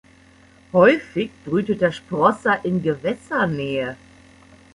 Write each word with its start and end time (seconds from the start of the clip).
Häufig 0.73 1.29
brütet 1.45 1.81
der 1.81 1.91
Sprosser 1.91 2.65
in 2.65 2.81
Gewässernähe. 2.81 3.95